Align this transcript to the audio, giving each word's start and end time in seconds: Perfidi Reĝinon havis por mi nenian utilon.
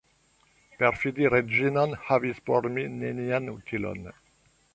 Perfidi 0.77 1.29
Reĝinon 1.33 1.93
havis 2.07 2.41
por 2.49 2.69
mi 2.79 2.87
nenian 2.97 3.53
utilon. 3.55 4.11